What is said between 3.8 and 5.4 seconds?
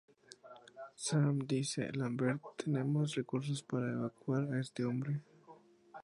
evacuar a este hombre?